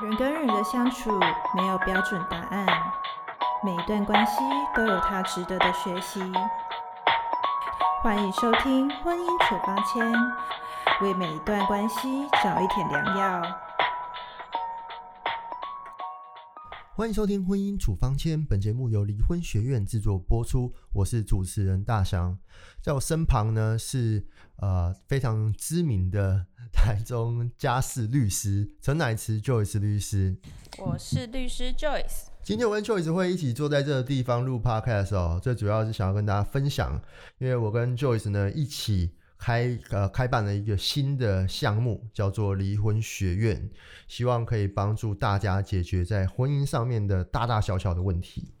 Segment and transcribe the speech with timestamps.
[0.00, 1.08] 人跟人的相处
[1.54, 2.66] 没有标准答案，
[3.62, 4.42] 每一段关系
[4.74, 6.32] 都有它值得的学习。
[8.02, 10.12] 欢迎收听《婚姻处方签》，
[11.00, 13.42] 为每一段关系找一点良药。
[16.96, 20.72] 欢迎收听《婚姻处方签》，本节目由离婚学院制作播出。
[20.92, 22.38] 我是主持人大祥，
[22.80, 24.24] 在我身旁呢是
[24.58, 30.36] 呃非常知名的台中家事律师陈乃慈 Joyce 律师。
[30.78, 32.28] 我是律师 Joyce。
[32.44, 37.02] 今天我跟 Joyce 会一起坐在这个地方录 Podcast 哦，最主要是想要跟大家分享，
[37.38, 39.10] 因为我跟 Joyce 呢一起。
[39.44, 43.68] 开呃开办了一个新的项目，叫做离婚学院，
[44.08, 48.54] 希望可以帮助大家解决在婚姻上面的大大小小的问题。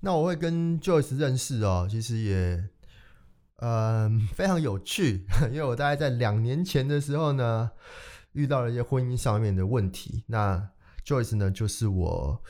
[0.00, 2.64] 那我会跟 Joyce 认识哦，其实也
[3.58, 7.70] 呃非常有趣，因为我大概在两年前的时候呢，
[8.32, 10.24] 遇到了一些婚姻上面的问题。
[10.26, 10.70] 那
[11.06, 12.42] Joyce 呢，就是我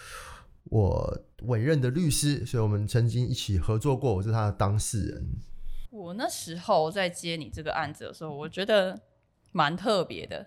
[0.64, 5.28] 我委任的律师，所以我们曾经一起合作过，我是他的当事人。
[5.91, 8.98] 我那时候在接你这个案子的时候，我觉得
[9.52, 10.47] 蛮特别的，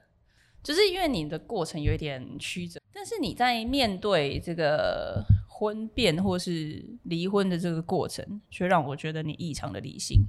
[0.64, 10.26] 就是因为你的过程有一点曲折，但是你在面对这个婚变或是离婚的这个过程，却让我觉得你异常的理性，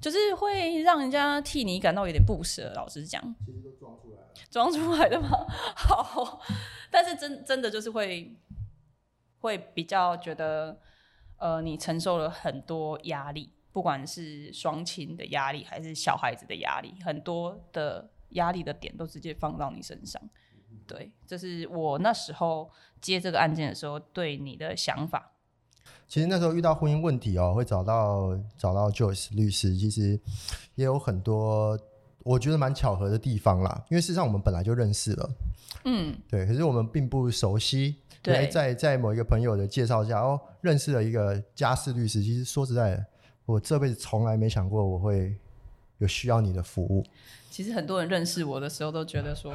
[0.00, 2.72] 就是会让人家替你感到有点不舍。
[2.76, 5.44] 老实讲，其实都装出来了，装出来的吗？
[5.74, 6.40] 好，
[6.88, 8.36] 但是真真的就是会
[9.40, 10.78] 会比较觉得，
[11.38, 13.52] 呃，你承受了很多压力。
[13.72, 20.20] 不管是双亲的压力，还是小孩子的压力，很多的压力的点都直接放到你身上。
[20.86, 22.68] 对，这是我那时候
[23.00, 25.32] 接这个案件的时候对你的想法。
[26.08, 30.18] 其实那时候遇到婚姻问题哦，会找到找到 Joyce 律师，其实
[30.74, 31.78] 也有很多
[32.24, 33.84] 我觉得蛮巧合的地方啦。
[33.88, 35.30] 因为事实上我们本来就认识了，
[35.84, 37.96] 嗯，对，可是我们并不熟悉。
[38.20, 42.20] 对，在在某一个朋友的介绍下，哦，认识了一个家事律师。
[42.20, 43.06] 其实说实在。
[43.46, 45.36] 我这辈子从来没想过我会
[45.98, 47.04] 有需要你的服务。
[47.50, 49.52] 其实很多人认识我的时候都觉得说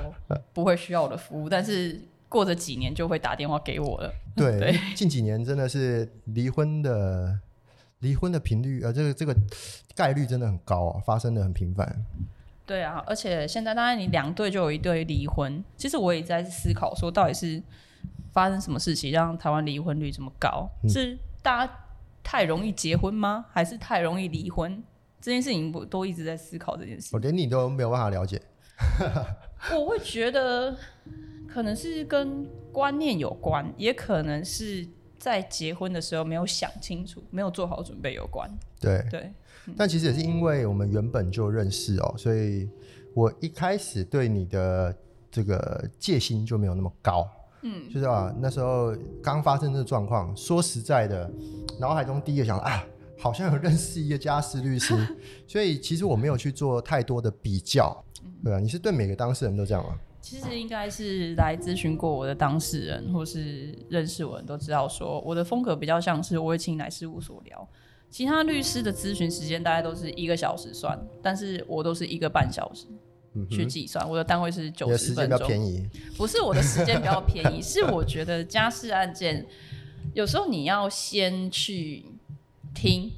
[0.51, 1.97] 不会需要我的服务，但是
[2.28, 4.13] 过着几年就会打电话给我了。
[4.35, 7.40] 对， 近几年真的是离婚的
[8.00, 9.34] 离婚的频率，呃，这个这个
[9.95, 12.06] 概率真的很高啊，发生的很频繁。
[12.66, 17.63] 对啊，而且现在当然你两对就有一对离婚，其实我也在思考说，到底是
[18.34, 20.69] 发生什么事情让台湾离婚率这么高？
[20.90, 21.74] 是大家。
[22.25, 23.46] 太容易结婚吗？
[23.52, 24.84] 还是太容易离婚？
[25.22, 27.12] 这件事情我都一直在思考这件事。
[27.13, 28.41] 我连你都没有办法了解。
[29.74, 30.75] 我会觉得
[31.47, 34.88] 可能是跟观念有关，也可能是
[35.18, 38.50] 在结婚的时候没有想清楚，没有做好准备有关。
[38.80, 39.31] 对对，
[39.78, 42.68] 但其实也是因为我们原本就认识哦，所以
[43.13, 44.96] 我一开始对你的
[45.31, 47.30] 这个戒心就没有那么高。
[47.67, 51.27] 嗯，就是啊，那时候刚发生这个状况，说实在的，
[51.79, 52.85] 脑海中第一个想啊，
[53.17, 54.95] 好像有认识一个家事律师，
[55.47, 58.05] 所以其实我没有去做太多的比较，
[58.43, 58.59] 对啊？
[58.59, 59.95] 你是对每个当事人都这样吗？
[60.21, 67.67] 其实应该是来咨询过我的当事人，或是认识我人都知道，说我的风格比较像是我会请来事务所聊，
[68.11, 72.85] 其他律师的咨询时间大概都是一个小时算，但是我都是一个半小时。
[73.50, 75.47] 去计算，我的单位是九十分钟。
[75.47, 75.88] 便宜，
[76.18, 79.46] 不是我的时间比较便宜， 是我觉得家事案件
[80.13, 82.06] 有时候你要先去
[82.74, 83.12] 听，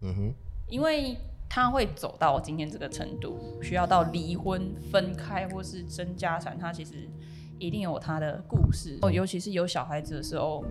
[0.00, 0.34] 嗯哼，
[0.68, 1.16] 因为
[1.48, 7.08] 他会走到今天这个程度，需要到离婚、分开或是争家产，他其实
[7.58, 8.98] 一定有他的故事。
[9.02, 10.64] 哦，尤其是有小孩子的时候，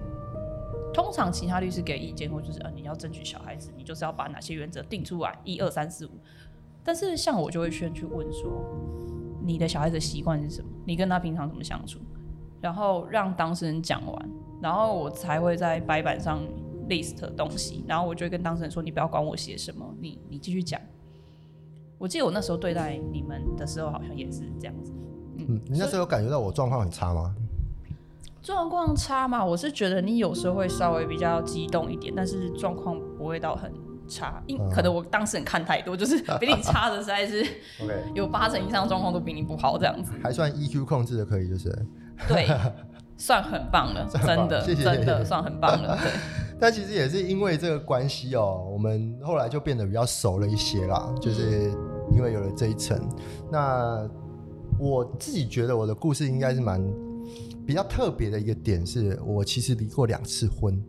[0.94, 6.12] 通常其他律师给意见或就是啊，你要争取小孩子，你就是要把哪些原则定出来，一二三四五。
[6.84, 8.64] 但是像我就会先去问说，
[9.44, 10.70] 你的小孩子习惯是什么？
[10.86, 12.00] 你跟他平常怎么相处？
[12.62, 14.30] 然后让当事人讲完，
[14.62, 16.42] 然后我才会在白板上
[16.90, 20.80] list 东西，然后我就会跟当事人说，你不要管我写什么，你你继续讲。
[21.98, 24.92] 我记得我那时候对待你们的时候，好像也是这样子。
[25.38, 27.36] 嗯，你那时候有感觉到我状况很差吗？
[28.42, 29.44] 状况差嘛？
[29.44, 33.72] 我是觉得你有时候会稍微比较激动一点，但是状况不会到很。
[34.10, 37.46] 差，因可能我当事人看太多，就是 比你差的实在是，
[38.14, 40.12] 有八成以上状况都比你不好这样子。
[40.24, 41.70] 还算 EQ 控制的可以，就是
[42.28, 42.48] 对，
[43.16, 45.98] 算很棒了，真的，真的算很棒了。
[46.02, 46.12] 对，
[46.60, 51.72] 但其实也是因为这个关系哦，我们后来就变得比较熟了一些啦，就是
[52.14, 53.00] 因为有了这一层。
[53.52, 54.10] 那
[54.80, 56.82] 我自己觉得我的故事应该是蛮
[57.66, 60.82] 比较特别的一个点，是我其实离过两次婚。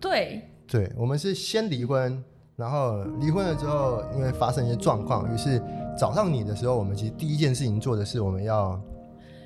[0.00, 0.48] 对。
[0.72, 2.24] 对，我们是先离婚，
[2.56, 5.62] 然后离婚了之后，因为发生一些状况，于是
[5.98, 8.80] 找上你的时候，我们其实第一件事情做的是我们要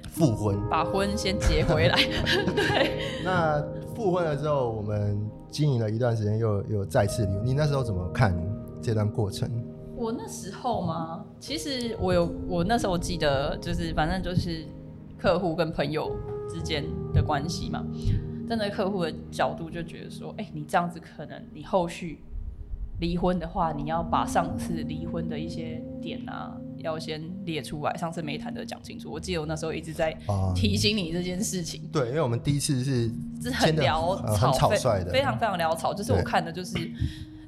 [0.08, 1.96] 复婚，把婚先结回来。
[2.54, 3.24] 对。
[3.24, 3.60] 那
[3.96, 5.20] 复婚了之后，我们
[5.50, 7.44] 经营了一段时间，又又再次离婚。
[7.44, 8.32] 你那时候怎么看
[8.80, 9.50] 这段过程？
[9.96, 11.24] 我那时候吗？
[11.40, 14.64] 其实我有，我那时候记得就是反正就是
[15.18, 16.14] 客户跟朋友
[16.48, 17.84] 之间的关系嘛。
[18.48, 22.18] 站在客户的角度就觉得说，哎，你这样子可能你后续
[23.00, 27.94] 离婚的话，你要把上次离婚的一些点啊，要先列出来。
[27.96, 29.10] 上次没谈的讲清楚。
[29.10, 30.16] 我记得我那时候一直在
[30.54, 31.82] 提醒你这件事情。
[31.92, 33.10] 对，因为我们第一次是
[33.42, 35.92] 是很潦草、草率的，非常非常潦草。
[35.92, 36.78] 就是我看的就是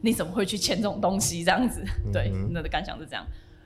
[0.02, 1.82] 你怎么会去签这种东西这样子？
[2.12, 3.24] 对，那的感想是这样。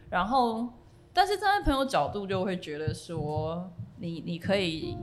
[0.08, 0.68] 然后，
[1.12, 4.96] 但是站在朋友角度就会觉得说，你你可以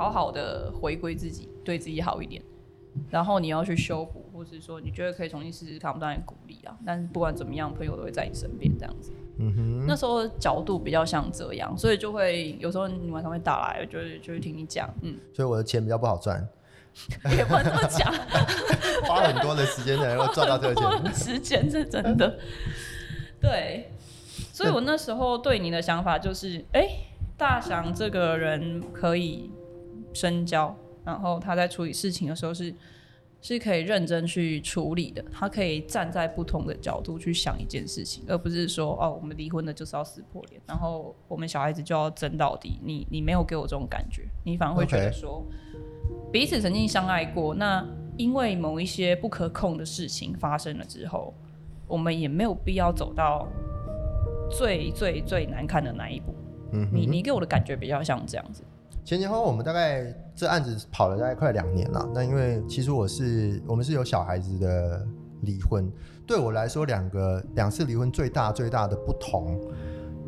[0.00, 1.48] 好好的回归自己。
[1.62, 2.42] 对自己好一点，
[3.10, 6.74] 然后你要去修补，或是说你觉得可以重新试试看，我们当然鼓励啊。
[6.86, 9.12] 但是不管怎么样，朋友都会在你身边这样子。
[9.36, 14.88] 嗯哼，那时候角度比较像这样，所以就会有时候你晚上会打来，就是就是听你讲。
[15.02, 16.48] 嗯，所以我的钱比较不好赚，
[17.36, 18.10] 也不能这么讲，
[19.06, 21.12] 花很多的时间才能够赚到这个钱。
[21.14, 22.38] 时间是真的，
[23.38, 23.90] 对。
[24.52, 26.88] 所以我那时候对你的想法就是，哎，
[27.36, 29.50] 大祥这个人可以
[30.12, 30.74] 深交。
[31.04, 32.72] 然后他在处理事情的时候是
[33.40, 42.78] 是可以认真去处理的，他可以站在不同的角度去想一件事情，而不是说哦，我们离婚了就是要撕破脸，然后我们小孩子就要争到底。
[42.84, 45.42] 你你没有给我这种感觉，你反而会觉得说
[46.30, 47.84] 彼此曾经相爱过，那
[48.18, 51.32] 因为某一些不可控的事情发生了之后，
[51.88, 53.48] 我们也没有必要走到
[54.50, 56.34] 最最最难看的那一步。
[56.72, 58.62] 嗯，你你给我的感觉比较像这样子。
[59.04, 62.08] 前前后后我们大概这案子跑了大概快两年了。
[62.14, 65.04] 那因为其实我是我们是有小孩子的
[65.42, 65.90] 离婚，
[66.26, 69.58] 对我来说两个两次离婚最大最大的不同，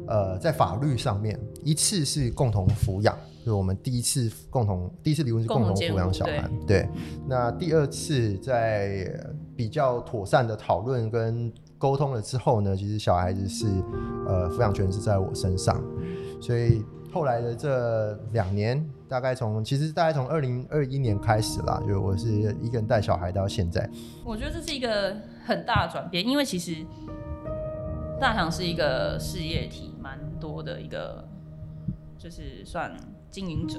[0.08, 6.88] 呃，在法律上面，一次是共同抚养，就是我们第一次共同第一次离婚是共同抚养小孩，对。
[7.28, 9.06] 那第二次在
[9.54, 13.66] 比较妥善的讨论跟沟通了之后呢，其实小孩子是
[14.26, 15.80] 呃抚养权是在我身上，
[16.40, 16.82] 所以。
[17.12, 22.28] 后来的这两年，大概从其实大概从二零二一年开始啦，就我是
[22.62, 23.88] 一个人带小孩到现在。
[24.24, 25.14] 我觉得这是一个
[25.44, 26.74] 很大的转变，因为其实
[28.18, 31.22] 大强是一个事业体蛮多的一个，
[32.16, 32.96] 就是算
[33.30, 33.78] 经营者。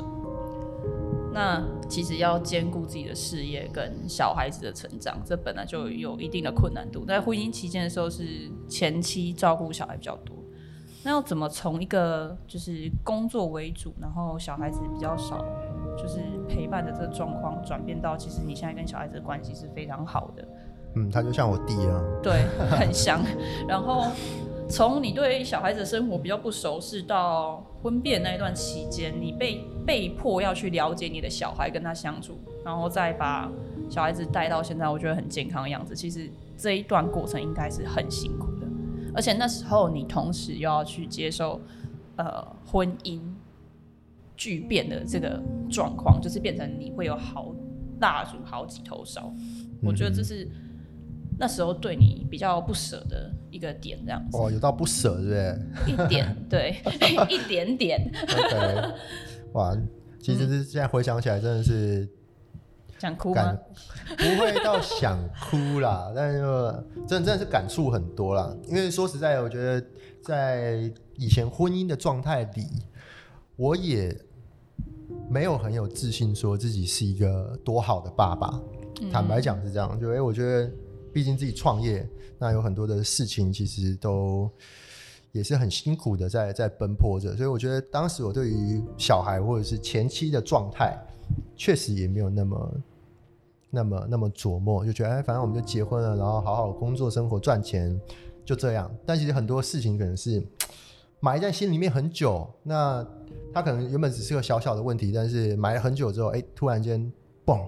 [1.33, 7.03] 那其实要兼顾自己的事业跟小孩子的成长，这本来就有一定的困难度。
[7.03, 10.37] 在婚姻期间的时候，是前期照顾小孩比较多。
[11.03, 15.43] 那要怎么从一个就是工作为主，然后小孩子比较少，
[15.97, 20.47] 就是陪伴的这个状况，转变到其实你现在跟小孩子的关系是非常好的。
[20.95, 22.01] 嗯，他就像我弟啊。
[22.21, 23.19] 对，很像。
[23.67, 24.11] 然后
[24.69, 33.51] 从你对小孩子的生活比较不熟悉，到婚变那一段期间，你被被迫要去了解你的小孩，跟他相处，然后再把
[33.89, 35.93] 小孩子带到现在，我觉得很健康的样子。
[35.95, 38.47] 其实这一段过程应该是很辛苦。
[39.15, 41.61] 而且那时候你同时又要去接受，
[42.15, 43.21] 呃，婚姻
[44.35, 47.53] 巨变的这个状况，就是变成你会有好
[47.99, 49.33] 蜡烛好几头烧。
[49.81, 50.49] 我觉得这是
[51.37, 54.37] 那时候对你比较不舍的一个点，这样子。
[54.37, 56.05] 哦，有到不舍，对不对？
[56.05, 56.75] 一点，对，
[57.29, 58.11] 一点点。
[59.53, 59.75] 哇，
[60.19, 62.07] 其实是现在回想起来，真的是。
[63.03, 63.57] 想哭吗？
[64.17, 66.39] 不会到想哭啦， 但是
[67.05, 68.55] 真真的是感触很多啦。
[68.69, 69.85] 因为说实在，我觉得
[70.21, 72.65] 在以前婚姻的状态里，
[73.57, 74.17] 我也
[75.29, 78.57] 没有很有自信，说自己是一个多好的爸爸。
[79.11, 80.71] 坦白讲是这样，就哎，我觉得
[81.11, 82.07] 毕竟自己创业，
[82.39, 84.49] 那有很多的事情其实都
[85.33, 87.35] 也是很辛苦的，在在奔波着。
[87.35, 90.97] 所以我觉得当时我对于小孩或者是前妻的状态，
[91.53, 92.73] 确实也没有那么。
[93.75, 97.99] 那么那么琢磨，就觉得哎，反正我们就结婚了，然后好好工作、生活、赚钱，
[98.45, 98.89] 就这样。
[99.03, 100.45] 但其实很多事情可能是
[101.19, 103.03] 埋在心里面很久，那
[103.51, 107.11] 他可能原本只是个小小的问题，但是埋了很久之后，哎，突然间
[107.43, 107.67] 嘣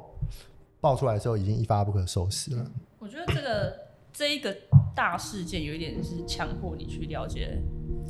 [0.80, 2.72] 爆出来的时候，已经一发不可收拾了。
[3.00, 3.74] 我觉得这个
[4.14, 4.56] 这一个
[4.96, 7.60] 大事件有一点是强迫你去了解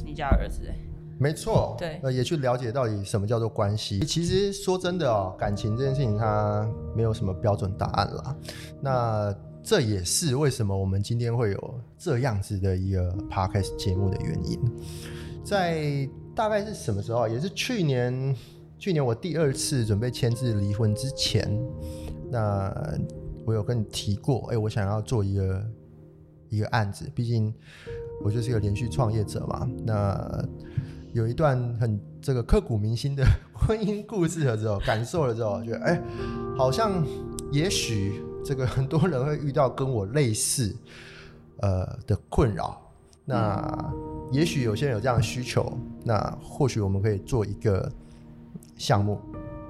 [0.06, 0.64] 你家儿子，
[1.18, 4.00] 没错，对，呃，也去了解到底什么叫做关系。
[4.00, 8.36] 其实说真的哦，感情这件事情它没有什么标准答案啦。
[8.82, 14.60] 那这也是为什么我们今天会有这样子的一个 podcast 节目的原因。
[15.44, 17.28] 在大概是什么时候？
[17.28, 18.36] 也是去年，
[18.78, 21.50] 去年我第二次准备签字离婚之前，
[22.30, 22.74] 那
[23.46, 25.66] 我有跟你提过，哎，我想要做一个
[26.50, 27.54] 一个案子，毕竟
[28.24, 29.70] 我就是一个连续创业者嘛。
[29.86, 30.46] 那
[31.16, 36.02] 有一段很这个刻骨铭心的婚姻故事了之后，感受了之后，觉得哎，
[36.58, 37.02] 好像
[37.54, 40.76] 也许这个很多人会遇到跟我类似
[41.62, 42.82] 呃的困扰。
[43.24, 43.94] 那
[44.30, 45.72] 也许有些人有这样的需求，
[46.04, 47.90] 那或许我们可以做一个
[48.76, 49.18] 项目，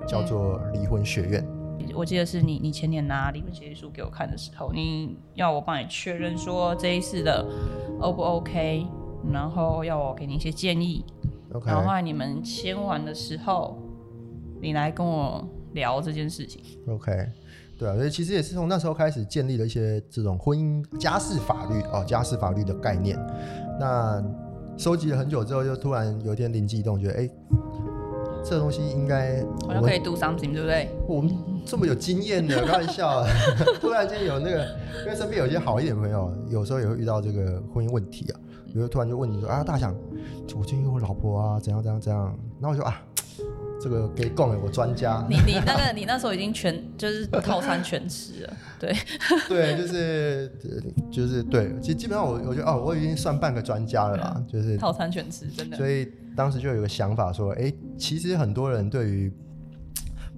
[0.08, 1.48] 叫做离婚学院。
[1.94, 7.48] 我记得是你，你前年拿离婚协议书给我看的时候，你要我帮你确认说这一次的
[8.00, 8.88] O 不 OK，
[9.32, 11.06] 然后要我给你一些建议。
[11.55, 11.67] OK。
[11.67, 13.77] 然后后来你们签完的时候，
[14.62, 16.62] 你来跟我聊这件事情。
[16.88, 17.12] OK。
[17.77, 23.19] 对啊，所以其实也是从那时候开始建立了一些这种婚姻家事法律哦，家事法律的概念。
[23.77, 24.24] 那
[24.77, 27.29] 收集了很久之后，就突然有一天灵机一动，觉得哎，
[28.45, 30.89] 这东西应该好像可以 do something，对不对？
[31.05, 31.35] 我们
[31.65, 33.25] 这么有经验的，开玩笑，
[33.81, 34.65] 突然间有那个，
[35.03, 38.39] 因为身边有些好一点的朋友，有时候也会遇到这个婚姻问题啊，
[38.75, 39.96] 有时候突然就问你说啊，大想，
[40.53, 43.01] 我最近有我老婆啊，怎样怎样怎样，然后我就啊。
[43.82, 48.96] 这个给供给我专家，你你那个你那时候已经全就是套餐全吃了，对
[49.50, 50.51] 对，就是
[51.12, 55.75] 就是对，其实基本上我我觉得哦，我已经算半个专家了啦，就是套餐全吃，真的。
[55.77, 59.32] 所以当时就有个想法说，哎，其实很多人对于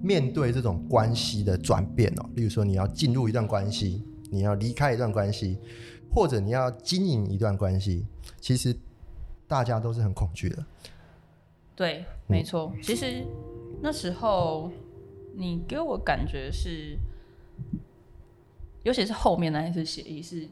[0.02, 5.58] 面对这种关系的转变哦，例如说你要进入一段关系，你要离开一段关系，
[6.12, 8.04] 或者你要经营一段关系，
[8.40, 8.76] 其实
[9.46, 10.64] 大家都是很恐惧的。
[11.74, 12.72] 对，没错。
[12.82, 13.24] 其实
[13.80, 14.70] 那时候
[15.34, 16.98] 你给我感觉是，
[18.82, 20.48] 尤其是后面那一次协议，是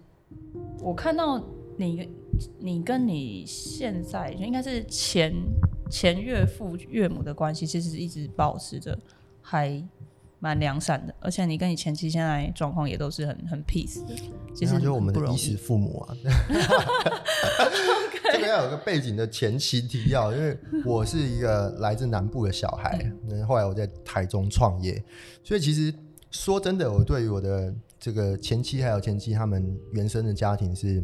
[0.81, 1.43] 我看到
[1.77, 2.09] 你，
[2.59, 5.35] 你跟你现在应该是前
[5.91, 8.97] 前岳父岳母的关系，其实一直保持着
[9.43, 9.83] 还
[10.39, 14.15] 蛮良善的，而且你跟你前妻现在状况也都是很很 peace 的。
[14.55, 16.17] 其实就我们的衣食父母啊。
[18.33, 25.03] 这个要有个背景的前期提要，因为我是一个来自南部的小孩，那后来我在台中创业，
[25.45, 25.95] 所以其实
[26.31, 31.03] 说真的，我对于我的这个前妻还有前妻他们原生的家庭是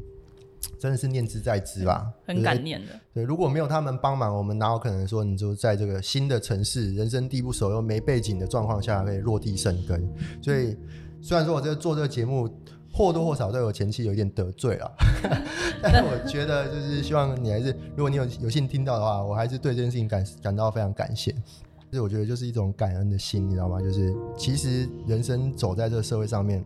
[0.79, 2.93] 真的是念之在之吧，很感念的。
[3.15, 10.09] 对，如果没有他们帮忙，我们哪有可能说你就在这个新的城市，人生地不熟又没背景的状况下可以落地生根？
[10.43, 10.77] 所以
[11.21, 12.49] 虽然说我这做这个节目。
[12.95, 14.93] 或多或少对我前妻有一点得罪了，
[15.83, 21.33] 但是我觉得就是希望你还是，如果你有有幸听到的话，我还是对这件事情感感到非常感谢。
[21.33, 23.81] 其实我觉得就是一种感恩的心，你知道吗？
[23.81, 26.63] 就是其实人生走在这个社会上面，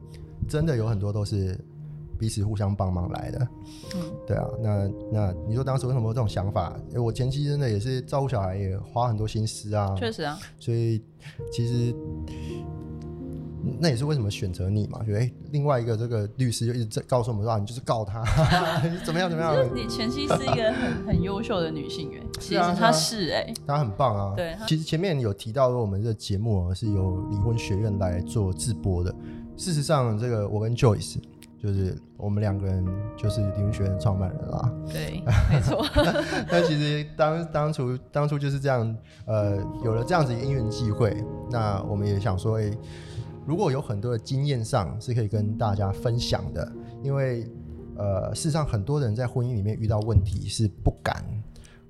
[0.49, 1.57] 真的有很多都是
[2.17, 3.49] 彼此互相帮忙来的。
[3.95, 4.47] 嗯，对啊。
[4.61, 6.77] 那那你说当时为什么有这种想法？
[6.95, 9.95] 哎，我前期真的也是照顾小孩，也花很多心思啊。
[9.97, 10.39] 确实啊。
[10.59, 11.03] 所以
[11.53, 11.95] 其实。
[13.81, 15.03] 那也是为什么选择你嘛？
[15.05, 18.23] 觉得哎，另外一个这个律师就一直在告诉我们说，你就是告他，
[19.05, 19.69] 怎么样怎么样？
[19.75, 24.35] 你前妻是一个很很优秀的女性哎， 其实她是哎，她很棒啊。
[24.37, 29.13] 对，其实前面有提到说，我们这个节目啊是由离婚学院来做直播的。
[29.57, 31.17] 事实上，这个我跟 Joyce
[31.63, 32.85] 就是我们两个人
[33.17, 34.73] 就是离婚学院创办人啦。
[34.93, 35.85] 对，没错。
[36.51, 38.97] 但其实当当初当初就是这样，
[39.27, 41.17] 呃，有了这样子一个因缘机会，
[41.51, 42.71] 那我们也想说，哎。
[43.47, 46.69] 如果有很多的经验上是可以跟大家分享的，
[47.01, 47.49] 因为
[47.97, 51.25] 呃，事实上很多人在婚姻里面遇到问题是不敢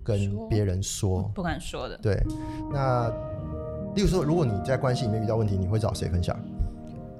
[0.04, 1.96] 跟别人说，不敢说的。
[1.96, 2.22] 对，
[2.70, 3.08] 那
[3.94, 6.38] 例如说，如果你在关系里面遇到问题，你会找谁分享？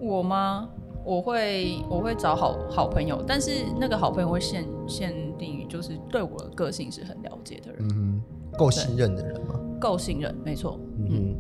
[0.03, 0.69] 我吗？
[1.07, 8.21] 我会我会找好好朋友，但是那个好朋友会限限定于就是对我的个性是很了解的人，嗯，
[8.59, 9.55] 够信任的人吗？
[9.81, 11.37] 够信任，没错，嗯。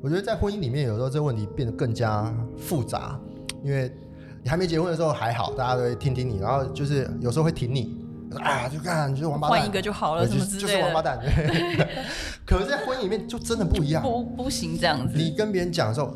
[0.00, 3.18] 我觉得在婚姻里面，有时候这个问题变得更加复杂，
[3.64, 3.90] 因为
[4.42, 7.96] 你还没结婚的时候还好，大家都会听听你，然后就是有时候会挺你，
[8.38, 11.18] 啊，就看就是王八蛋，换一个就好了，什么之类的，就是王八蛋。
[12.46, 15.16] 可是，在婚姻里面就真的不一样， 不不行这样子。
[15.16, 16.12] 你跟别人讲的时候，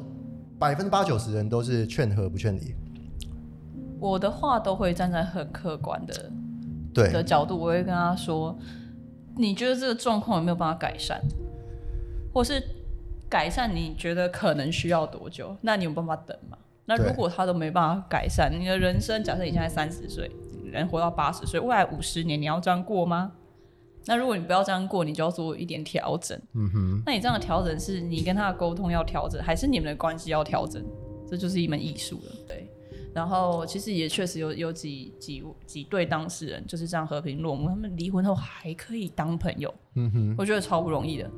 [0.59, 2.75] 百分之八九十人都是劝和不劝离。
[3.99, 6.31] 我的话都会站在很客观的
[6.93, 8.59] 对的角度，我会跟他说，
[9.37, 11.21] 你觉得这个状况有没有办法改善，
[12.33, 12.63] 或是？
[13.29, 15.57] 改善你觉得可能需要多久？
[15.63, 16.57] 那你有办法等吗？
[16.85, 20.31] 那如果他都没办法改善，你的人生假设你现在三十岁，
[20.65, 23.33] 人活到八十岁，未来五十年你要这样过吗？
[24.07, 26.41] 那如果你不要这样过，你就要做一点调整。
[26.55, 27.03] 嗯哼。
[27.05, 30.85] 那你这样的调整是你跟他的沟通要调整，还是你们的关系要调整？
[31.29, 32.33] 这就是一门艺术了。
[32.47, 32.71] 对。
[33.13, 39.75] 然后其实也确实有有几几几对当事人就是这样和平落幕，他们离婚后还可以当朋友。
[39.95, 40.35] 嗯哼。
[40.39, 41.31] 我觉得超不容易的。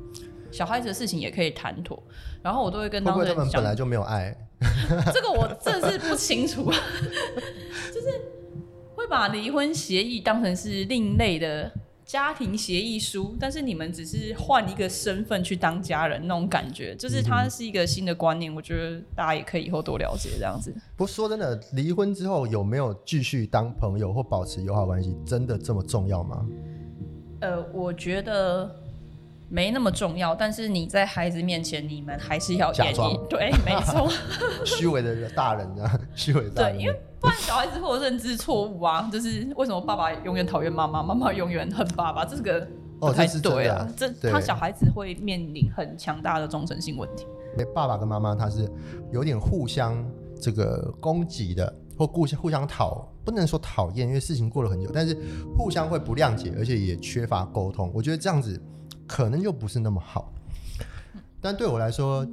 [0.51, 2.01] 小孩子的事情也可以谈妥，
[2.41, 3.61] 然后我都会跟当事人讲。
[3.61, 4.35] 本来就没有爱，
[5.13, 6.63] 这个我真的是不清楚。
[7.93, 8.07] 就是
[8.95, 11.71] 会把离婚协议当成是另类的
[12.09, 20.73] 家庭协议书，但是你们只是换一个身份去当家人那种感觉，就是它是一个新的观念，我觉得大家也可以以后多了解这样子。
[20.95, 26.43] 不过说真的，离婚之后有没有继续当朋友或保持友好关系，真的这么重要吗？
[27.41, 28.75] 呃，我觉得
[29.49, 34.07] 没那么重要，但是你在孩子面前，你们还是要假装对，没错，
[34.65, 36.77] 虚伪的大人啊， 虚伪的大人。
[36.77, 42.67] 对，因为不然小孩子会有认知错误啊，就是为什么爸爸永远讨厌妈妈，妈妈永远恨爸爸，这个
[42.99, 47.25] 哦，太是对啊，这他小孩子会面临很强大的忠诚性问题。
[47.73, 48.71] 爸爸跟妈妈他是
[49.11, 50.05] 有点互相
[50.39, 55.17] 这个攻击的，或互相互相讨，不能说讨厌，因为事情过了很久，但是
[55.57, 57.91] 互相会不谅解，而且也缺乏沟通。
[57.93, 58.61] 我觉得这样子
[59.09, 60.31] 可能就不是那么好。
[61.41, 62.23] 但对我来说，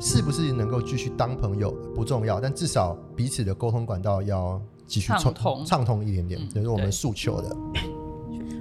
[0.00, 7.54] 是不是能够继续当朋友不重要，但至少彼此的沟通管道要继续畅通畅通一点点，这是我们诉求的。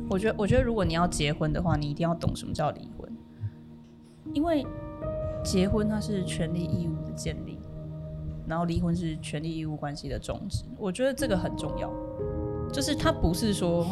[0.10, 3.10] 我觉得，我觉得如果你要结婚的话，你一定要懂什么叫离婚，
[4.34, 4.66] 因为
[5.44, 7.58] 结婚它是权利义务的建立，
[8.48, 10.66] 然后离婚是权利义务关系的终止。
[10.78, 11.90] 我觉得这个很重要，
[12.74, 13.86] 就是它不是说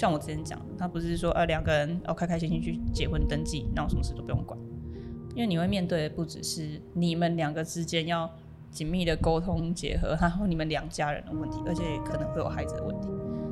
[0.00, 4.58] 像我之前讲的，他不是说呃两个人要开开心心去结婚登记，那我什么事都不用管。
[5.34, 8.28] 因为你会面对的不只是你们两个之间要
[8.70, 13.08] 紧密的沟通结合，然后你们两家人的问题，而且可能会有孩子的问题，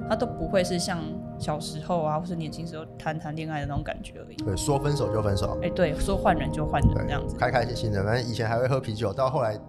[0.09, 1.03] 他都不会是像
[1.39, 4.37] 小时候啊，或是年轻时候谈谈恋爱的那种感觉而已。
[4.37, 5.59] 对，说分手就分手。
[5.63, 8.03] 哎，对，说换人就换人这样子，开开心心的。
[8.03, 9.61] 反正以前还会喝啤酒，到后来。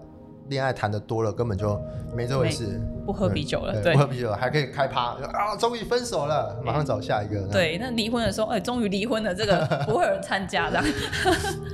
[0.50, 1.80] 恋爱谈的多了，根本就
[2.16, 2.82] 没这回事。
[3.06, 5.56] 不喝啤酒了，对，不喝啤酒还可以开趴啊！
[5.58, 7.42] 终于分手了，马上找下一个。
[7.48, 10.80] 对，那离婚的时候，哎，终于离婚了，这个 不会有人参加的。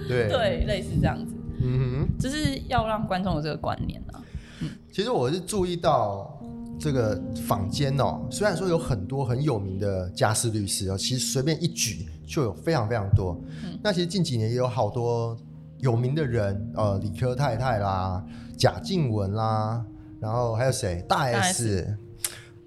[0.08, 1.34] 对 对，类似这样子。
[1.62, 4.22] 嗯哼，就是要让观众有这个观念啊。
[4.62, 6.40] 嗯，其实我是注意到
[6.80, 13.38] 这个坊间哦，虽然说有很多很有名的家事律师哦，其实随便一举就有非常非常多。
[13.66, 15.38] 嗯，那其实近几年也有好多
[15.80, 18.24] 有名的人，呃，理科太太啦。
[18.56, 19.86] 贾静雯啦，
[20.20, 21.04] 然后还有谁？
[21.08, 21.98] 大 S，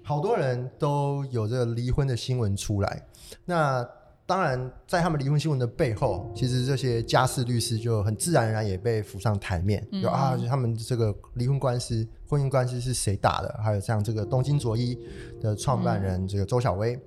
[0.03, 3.05] 好多人都有这个离婚的新闻出来。
[3.45, 3.87] 那
[4.25, 9.83] 当然，在他们离婚新闻的背后，其实这些家事律师就很自然而然也被浮上台面。
[9.89, 13.59] 有啊，他们这个离婚官司、婚姻官司是谁打的？
[13.63, 14.95] 还有像这个东京卓一
[15.41, 16.99] 的创办人这个周小薇。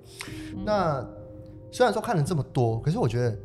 [0.65, 1.01] 那
[1.71, 3.37] 虽然说看了这么多，可是我觉得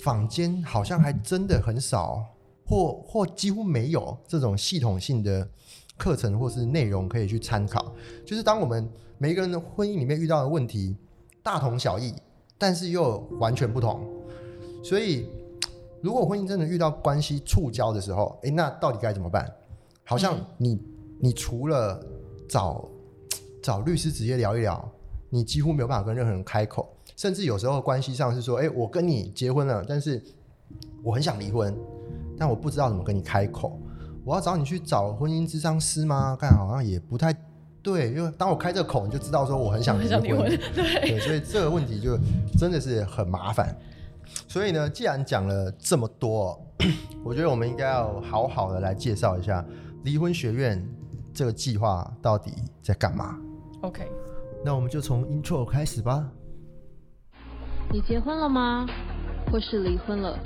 [0.00, 2.24] 坊间好像还真的很少。
[2.66, 5.48] 或或几乎没有这种系统性的
[5.96, 7.94] 课程或是内容可以去参考。
[8.24, 10.96] 就是当我们每一个人的婚姻里面遇到的问题
[11.42, 12.12] 大同小异，
[12.58, 14.04] 但是又完全不同。
[14.82, 15.28] 所以，
[16.02, 19.50] 如果婚姻真的遇到关系触礁的时候，诶，那到底该怎么办？
[20.04, 20.80] 好像你
[21.18, 22.00] 你除了
[22.48, 22.88] 找
[23.62, 24.92] 找律师直接聊一聊，
[25.30, 26.88] 你几乎没有办法跟任何人开口。
[27.16, 30.22] 甚至有时候关系上是说，诶，我跟你结婚了，但是
[31.02, 31.76] 我很想离婚。
[32.38, 33.80] 但我不知道怎么跟你开口，
[34.24, 36.36] 我要找你去找婚姻智商师吗？
[36.38, 37.34] 看好像也不太
[37.82, 42.18] 对，因为当我开这个口，你就知道说我很想离婚，对，所以这个问题就
[42.58, 43.76] 真的是很麻烦。
[44.48, 46.60] 所以呢，既然讲了这么多，
[47.22, 49.64] 我觉得我们应该要好好的来介绍一下
[50.02, 50.84] 离婚学院
[51.32, 53.38] 这个计划到底在干嘛。
[53.82, 54.10] OK，
[54.64, 56.28] 那我们就从 intro 开始吧。
[57.92, 58.84] 你结婚了吗？
[59.52, 60.36] 或是离婚了？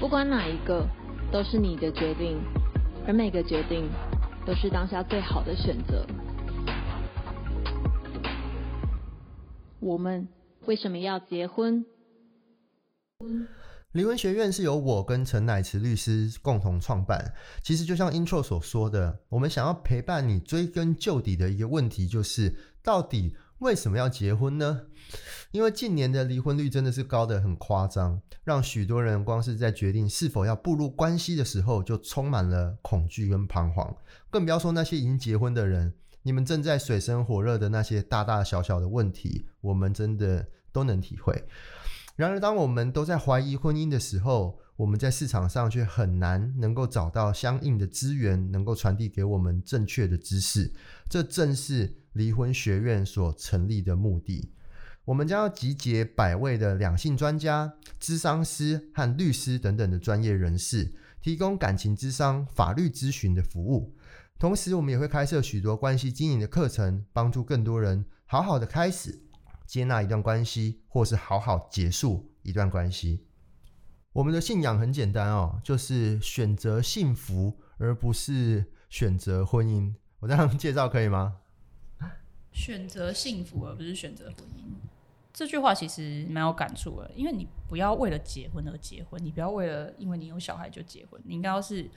[0.00, 0.86] 不管哪一个，
[1.32, 2.38] 都是你的决定，
[3.06, 3.88] 而每个决定
[4.46, 6.04] 都是当下最好的选择。
[9.80, 10.28] 我们
[10.66, 11.84] 为什么要结婚？
[13.92, 17.32] 离婚学院是由我跟陈乃慈律师共同创办。
[17.62, 24.82] 其实就像 intro 所说的，我们想要陪伴你追根究底的一个问题，就是到底为什么要结婚呢？
[25.52, 28.20] 因为近年的离婚率真的是高的很夸张。
[28.42, 33.96] 让许多人光是在决定是否要步入关系的时候，就充满了恐惧跟彷徨。
[34.28, 41.44] 更不要说那些已经结婚的人，你们正在水深火热的那些大大小小的问题，我们真的都能体会。
[42.16, 50.72] 然而，当我们都在怀疑婚姻的时候，我们在市场上却很难能够找到相应的资源，能够传递给我们正确的知识。
[51.08, 54.50] 这正是离婚学院所成立的目的。
[55.04, 63.94] 我们将要集结百位的两性专家、咨商师和律师等等的专业人士，提供感情咨商、法律咨询的服务。
[64.38, 69.20] 同时，我们也会开设许多关系经营的课程，帮助更多人好好的开始
[69.66, 73.26] 接纳一段关系，或是好好结束一段关系。
[74.14, 79.92] 我们的信仰很简单哦，就是选择幸福，而不是选择婚姻。
[80.20, 81.36] 我这样介绍可以吗？
[82.54, 84.62] 选择幸福，而不是选择婚姻。
[85.32, 91.90] 这句话其实蛮有感触的，因为你不要为了结婚而结婚，你不要为了因为你有小孩就结婚，你应该要是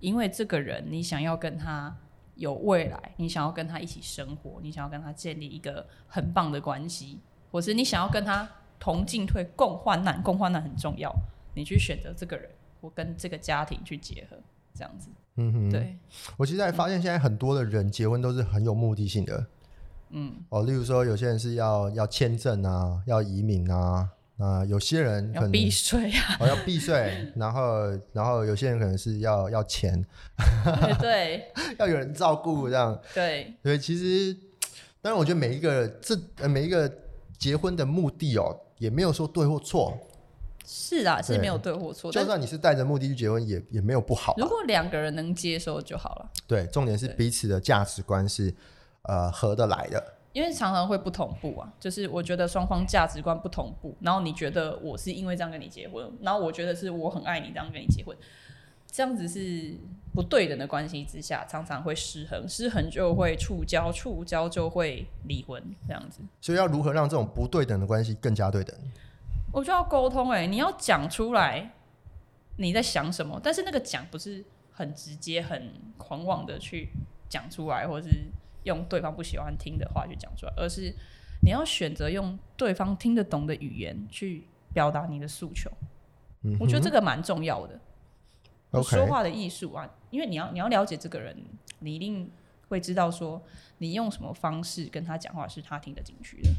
[0.00, 1.94] 因为这个人，你想要跟他
[2.36, 7.18] 有未来，你想要跟他一起生活，你想要跟他建立一个很棒的关系，
[7.50, 8.48] 或是你想要跟他
[8.80, 11.14] 同进退、共患难，共患难很重要，
[11.54, 14.38] 你去选择这个人，或跟这个家庭去结合，
[14.72, 15.10] 这样子。
[15.36, 15.94] 嗯哼，对，
[16.38, 19.46] 我其实还发现现在很多的人结婚都是很有目的性的。
[20.10, 30.04] 嗯，哦，例如说有些人是要要签证啊，要移民啊，啊，有些人可能要避税啊，哦要避税，然后然后有些人可能是要要钱，
[31.00, 31.44] 对
[31.78, 32.98] 要有人照顾这样。
[33.14, 33.54] 对。
[33.62, 34.32] 所以，其实
[35.00, 36.90] 当然我觉得每一个这呃每一个
[37.38, 39.96] 结婚的目的哦，也没有说对或错，
[40.64, 41.40] 是啊，是对。
[41.40, 48.54] 没有对或错，就算你是带着目的去结婚，也也没有不好啊、如果两个人能接受就好了，对，重点是彼此的价值观是
[49.08, 50.14] 呃合得来的。
[50.34, 58.16] 因为常常会不同步啊，就是我觉得双方价值观不同步，然后你觉得我是因为这样跟你结婚，然后我觉得是我很爱你这样跟你结婚，
[58.86, 59.74] 这样子是
[60.14, 66.20] 不对等的关系之下，常常会失衡，失衡就会触礁，触礁就会离婚，这样子。
[66.40, 68.76] 所以要如何让这种不对等的关系更加对等？
[69.50, 71.72] 我就要沟通哎、你要讲出来
[72.58, 76.90] 你在想什么，但是那个讲不是很直接、很狂妄的去
[77.28, 78.08] 讲出来，或是
[78.68, 80.94] 用对方不喜欢听的话去讲出来，而是
[81.42, 85.70] 你要选择用对方听得懂的语言去表达你的诉求。
[86.42, 87.80] 嗯，我觉得这个蛮重要的
[88.70, 91.36] ，OK 说话的艺术啊，因为你要你要了解这个人，
[91.80, 92.30] 你一定
[92.68, 93.42] 会知道说
[93.78, 96.50] 你用什么方式跟他讲话是他听得进去的。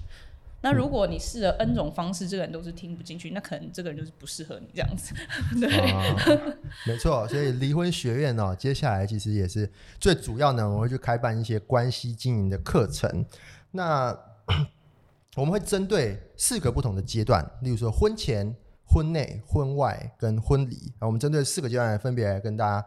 [0.62, 5.16] 那如果你试了 N 种方式，这个人都是听不进去，那可能这个人就是不适合你这样子。
[5.60, 6.04] 对，啊，
[6.86, 13.26] 没错，所以离婚学院呢、接下来其实也是最主要呢，我们会去开办一些关系经营的课程。
[13.72, 14.18] 那
[15.38, 18.54] 我们会针对四个不同的阶段，例如说婚前、
[18.86, 20.92] 婚内、婚外跟婚礼。
[21.00, 22.86] 啊，我们针对四个阶段分别来跟大家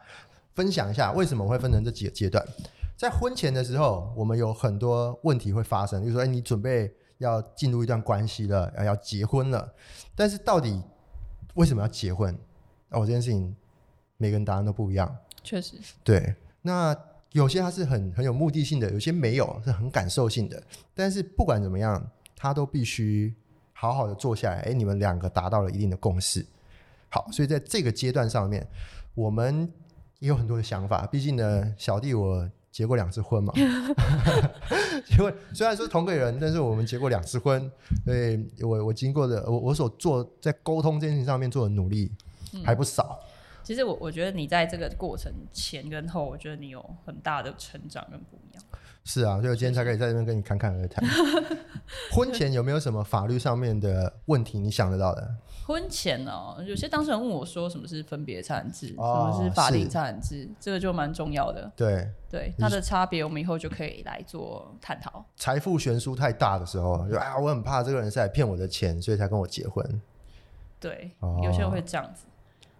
[0.55, 2.45] 分享一下，为什么会分成这几个阶段。
[2.97, 9.73] 在婚前的时候，我们有很多问题会发生，比如说，哎，你准备要进入一段关系了，要要结婚了，
[10.15, 10.83] 但是到底
[11.55, 12.37] 为什么要结婚？
[12.91, 13.57] 哦，这件事情
[14.17, 15.17] 每个人答案都不一样。
[15.43, 16.97] 确实，对，那
[17.33, 20.63] 有些他是很很有目的性的，有些没有，是很感受性的。
[20.95, 23.35] 但是不管怎么样，他都必须
[23.73, 26.45] 好好的坐下来，哎，你们两个达到了一定的共识。
[27.09, 28.67] 好，所以在这个阶段上面，
[29.15, 29.71] 我们
[30.19, 31.07] 也有很多的想法。
[31.07, 33.53] 毕竟呢，小弟我结过两次婚嘛，
[35.07, 37.71] 结婚虽然说同个人，但是我们结过两次婚，
[38.05, 42.11] 所以我我经过的我我所做在沟通这件事情上面做的努力
[42.65, 43.21] 还不少。
[43.63, 48.65] 其实我我觉得你在这个过程前跟后，我觉得你有很大的成长跟不一样。
[49.05, 51.05] 是啊，所以我今天才可以在这边跟你侃侃而谈。
[52.13, 55.35] 婚前有没有什么法律上面的问题你想得到的？
[55.67, 61.71] 婚前哦，有些当事人问我说什么是分别产制，哦什么是法定是产制，这个就蛮重要的。
[61.77, 65.25] 对，对它的差别，我们以后就可以来做探讨。
[65.37, 70.03] 财富悬殊太大的时候，就啊，我很怕这个人是来骗我的钱，所以才跟我结婚。
[70.81, 72.25] 对，哦有些人会这样子，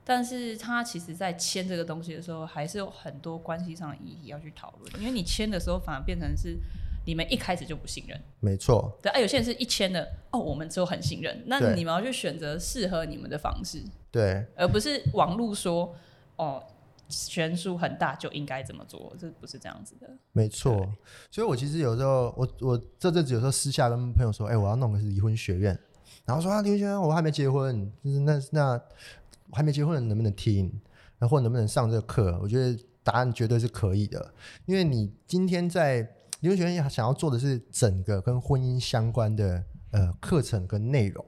[0.05, 6.59] 但是他其实在签这个东西的时候，还是有很多关系上的议题要去讨论，因为你签的时候反而变成是
[7.05, 8.21] 你们一开始就不信任。
[8.41, 15.95] 没错，对啊，有些人是一签的哦，我们就很信任，那你们要去选择适合你们的方式，对，而不是网络说
[16.37, 16.63] 哦
[17.09, 20.09] 悬殊很大就应该怎么做，这不是这样子的。
[20.33, 20.89] 没错。
[21.31, 25.79] 所以我其实有时候，我我这阵子有时候私下跟朋友说，哎、我要弄个是离婚学院，
[26.25, 29.22] 然后说啊，离婚学院我还没结婚，就是那那我
[29.53, 30.73] 还没结婚的能不能听，
[31.19, 32.39] 然后能不能上这个课？
[32.43, 34.35] 我觉得答案绝对是可以的，
[34.67, 36.09] 因为你今天在
[36.41, 41.25] 留学院想要做的是整个跟婚姻相关的呃课程跟内容，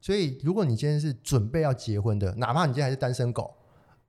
[0.00, 3.54] 所以如果你今天是准备要结婚的，哪怕你今天还是单身狗。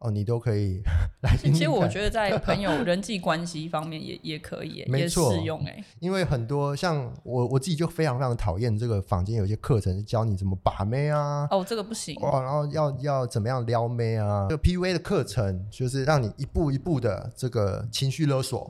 [0.04, 0.82] 哦，你都可以
[1.24, 5.84] 来听听其实我觉得在朋友 人际关系方面也也可以，也没错适用哎。
[6.00, 12.16] 因为很多像我我自己就非常非常讨厌这个坊间有些课程是教你怎么把妹啊，哦，这个不行。
[12.22, 18.70] 哦，然后要要怎么样撩妹啊，这个 PUA 的课程就是让你一步一步的这个情绪勒索。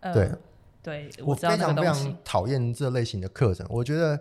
[0.00, 0.30] 呃对，
[0.82, 2.16] 对，我非常非常。
[2.22, 3.66] 讨厌这类型的课程。
[3.70, 4.20] 我觉得，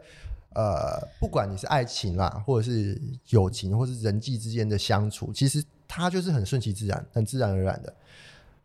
[0.55, 5.61] 呃，不管你是爱情啦，或者是友情，或是人际之间的相处，其实
[5.95, 7.93] 它就是很顺其自然、很自然而然的。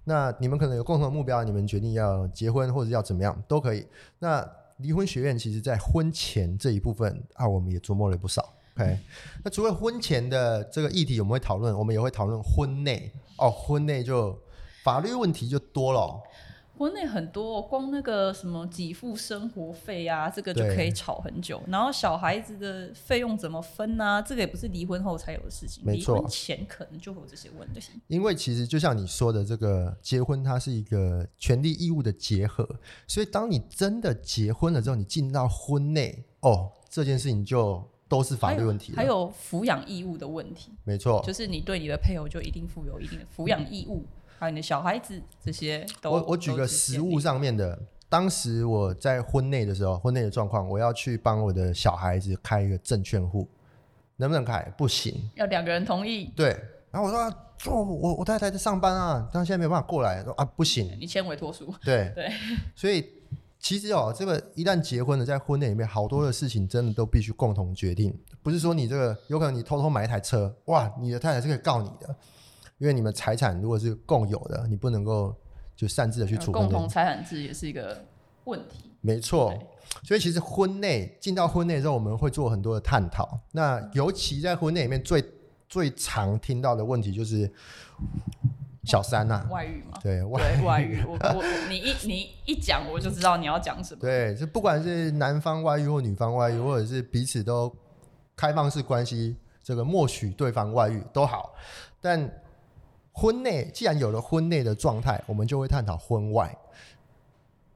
[0.04, 3.86] 那你们可能有共同的目标，你们决定要结婚或者要怎么样都可以。
[4.18, 8.54] 那离婚学院其实在婚前这一部分啊，我们也琢磨了不少。
[8.74, 8.98] OK，
[9.44, 14.38] 那除了婚前的这个议题，我们会讨论，我们也会讨论婚内哦，婚内就
[14.82, 16.22] 法律问题就多了哦、
[16.78, 21.60] 国内很多，光那个什么给付生活费啊，这个就可以吵很久。
[21.66, 24.22] 然后小孩子的费用怎么分啊？
[24.22, 27.90] 这个也不是离婚后才有的事情，没错离婚前可能就会有这些问题。
[28.06, 32.64] 因为其实就像你说的，这个结婚它是一个权利义务的结合，
[33.08, 39.04] 所以当你真的结婚了之后，你进到婚内，哦，这件事情就都是法律问题還。
[39.04, 44.04] 还有抚养义务的问题，没错，就是你对你的配偶就一定负有一定的抚养义务，
[44.38, 46.10] 还有你的小孩子这些都。
[46.10, 53.48] 我我举个实物上面的，当时我在婚内的时候，婚内的状况，我要去帮我的小孩子开一个证券户，
[54.16, 54.62] 能不能开？
[54.76, 55.30] 不行。
[55.34, 56.48] 要两个人同意，对，
[56.90, 60.96] 然后我说、啊，哦、我我太太在上班啊，但现在没有办法过来，说啊不行。
[61.00, 61.74] 你签委托书。
[61.84, 62.30] 对 对，
[62.76, 63.04] 所以
[63.58, 72.14] 其实哦，这个一旦结婚了，在婚内里面好多的事情真的都必须共同决定，不是说你这个有可能你偷偷买一台车，哇，你的太太是可以告你的，
[72.78, 75.34] 因为你们财产如果是共有的，你不能够
[75.76, 78.04] 就擅自的去处分共同财产制也是一个
[78.44, 78.92] 问题。
[79.00, 79.52] 没错，
[80.02, 83.38] 所以其实婚内进到婚内之后，我们会做很多的探讨。
[83.52, 85.24] 那尤其在婚内里面最
[85.68, 87.48] 最常听到的问题就是
[88.84, 94.00] 小三呐、外遇嘛，对外对外遇，我我我你一你一讲我就知道你要讲什么。
[94.00, 97.72] 对，就不管是男方外遇或女方外遇，或者是彼此都
[98.34, 101.54] 开放式关系，这个默许对方外遇都好。
[102.00, 102.28] 但
[103.18, 106.56] 婚内既然有了婚内的状态，我们就会探讨婚外。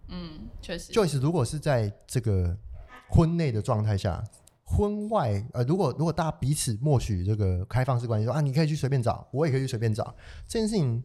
[0.06, 0.92] 嗯，确实。
[0.92, 2.56] Joyce，如果是在这个
[3.10, 4.22] 婚内的状态下，
[4.64, 10.14] 婚外呃，如果如果大家彼此默许这个开放式关系，说啊，你可以去随便找，我也可以去随便找，
[10.46, 11.02] 这件事情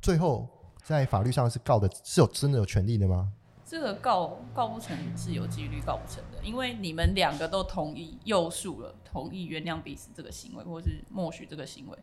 [0.00, 0.48] 最后
[0.84, 3.32] 在法律上是告的是有真的有权利的吗？
[3.66, 11.98] 这个告告不成是有几率告不成的，因为你们两个都同意诱诉了，同意原谅彼此这个行为，或是默许这个行为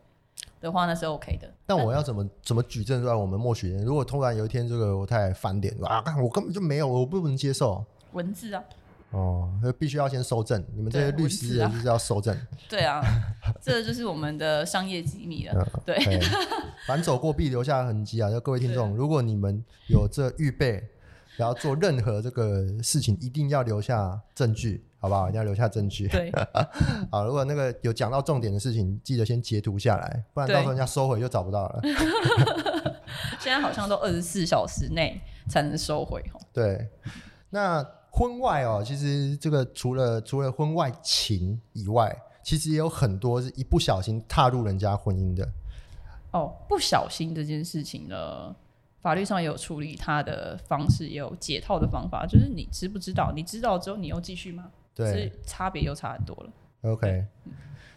[0.62, 1.52] 的话，那是 OK 的。
[1.66, 3.84] 但我要怎么怎么举证出来我们默许人？
[3.84, 8.62] 如果突然有一天这个我太太翻脸说啊，干我根本就没有，我不能接受文字啊，
[9.10, 10.64] 哦，那必须要先收证。
[10.74, 12.34] 你们这些律师人就是要收证。
[12.70, 13.02] 对啊，
[13.60, 15.66] 这就是我们的商业机密了。
[15.84, 15.98] 对，
[16.86, 18.30] 反走过必留下痕迹啊！
[18.30, 20.82] 就各位听众，如果你们有这预备，
[21.36, 25.28] 然后做任何这个事情，一定要留下证据，好不好？
[25.28, 26.06] 一定要留下证据。
[26.06, 26.30] 对，
[27.10, 31.80] 好，如果那个有讲到重点的事情，记得先截图下来，不然到时候人家收回就找不到了。
[33.40, 36.40] 现在好像都二十四小时内才能收回哦。
[36.52, 36.88] 对，
[37.50, 45.48] 那婚外哦，其实这个除了除了婚外情以外，其实也有很多是一不小心踏入人家婚姻的。
[46.30, 48.54] 哦，不小心这件事情呢，
[49.00, 52.24] 法律上也有处理它的方式，也有解套的方法。
[52.24, 53.32] 就是你知不知道？
[53.34, 54.70] 你知道之后，你又继续吗？
[54.94, 56.52] 对差别又差很多了。
[56.82, 57.26] OK，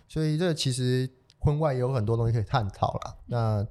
[0.08, 3.16] 所以这其实婚外也有很多东西可以探讨啦。
[3.26, 3.68] 那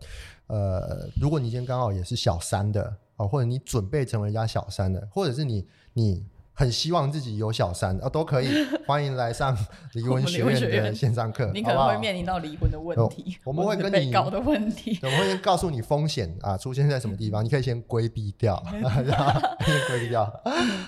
[0.47, 8.49] 呃，如果你今天刚好也是小三的哦，或者你准备成为人家小三的，或者是你你很希望自己有小三啊、哦，都可以，
[8.87, 9.57] 欢迎来上
[9.95, 14.99] 离婚学院的线上课， 你可能会面临到离婚的问题，哦我们会跟你被告的问题。
[15.03, 20.33] 我们会先告诉你风险啊，出现在什么地方，你可以先规避掉，先规避掉。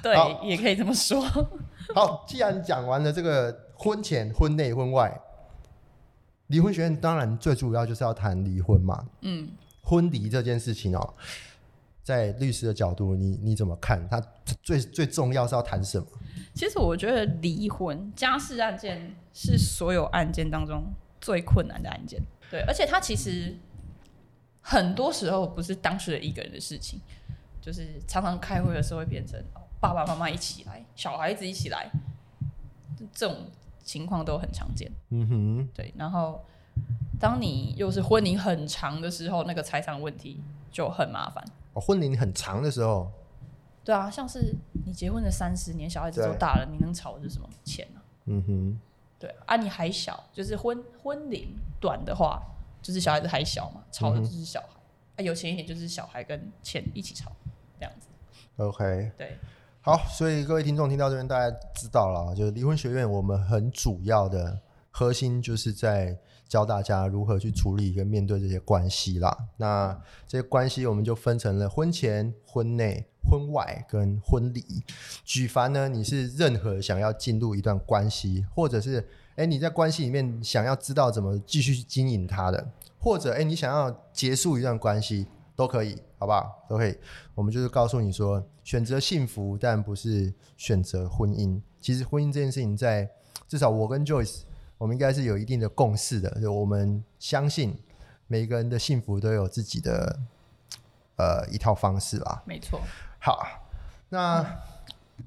[0.03, 0.15] 对，
[0.49, 1.21] 也可以这么说。
[1.95, 5.21] 好，既然讲完了这个婚前、婚内、婚外，
[6.47, 9.05] 离婚学院当然最主要就是要谈离婚嘛。
[9.23, 9.49] 嗯，
[9.83, 11.15] 婚离这件事情哦，
[12.07, 14.09] 在律师的角度，你你怎么看？
[14.09, 14.23] 他
[14.63, 16.07] 最最重要是要谈什么？
[16.55, 20.85] 其实我觉得离婚家事案件是所有案件当中
[21.21, 22.23] 最困难的案件。
[22.49, 23.57] 对，而且它其实
[24.61, 27.01] 很多时候不是当事人一个人的事情，
[27.61, 29.43] 就是常常开会的时候会变成
[29.81, 31.91] 爸爸妈妈一起来，小孩子一起来，
[33.13, 33.51] 这种
[33.83, 34.89] 情况都很常见。
[35.11, 36.45] 嗯哼，对，然后
[37.19, 40.41] 当你又是婚龄很长的时候，那个财产问题
[40.71, 41.45] 就很麻烦。
[41.77, 43.13] 哦，婚龄很长的时候，
[43.85, 44.55] 对啊，像是
[44.87, 47.47] 你结婚了三十年，小孩子都大了，你能吵的是什么？
[47.65, 48.81] 钱呢、嗯哼，
[49.19, 52.43] 对啊，你还小，就是婚婚龄短的话，
[52.81, 54.69] 就是小孩子还小嘛，吵的就是小孩。
[55.17, 57.31] 啊，有钱一点就是小孩跟钱一起吵，
[57.79, 58.09] 这样子。
[58.57, 59.39] OK，对，
[59.83, 64.59] 好，所以各位听众听到这边，大家知道了啊，就是离婚学院，我们很主要的
[64.91, 69.37] 核心就是在教大家如何去处理跟面对这些关系啦。
[69.57, 74.65] 那这些关系我们就分成了婚前、婚内、婚外跟婚礼。
[75.25, 86.65] 举凡呢，你是任何想要进入一段关系，或者是哎你在关系里面想要知道怎么继续经营它的，或者哎你想要结束一段关系，都可以，好不好？
[86.69, 86.97] 都可以。
[87.35, 91.61] 我们就是告诉你说，选择幸福，但不是选择婚姻。
[91.81, 93.09] 其实婚姻这件事情在，
[93.47, 94.41] 至少我跟 Joyce，
[94.79, 97.77] 我们应该是有一定的共识的，就我们相信
[98.27, 100.19] 每一个人的幸福都有自己的
[101.17, 102.43] 呃一套方式吧。
[102.47, 102.81] 没错。
[103.19, 103.47] 好，
[104.11, 104.45] 那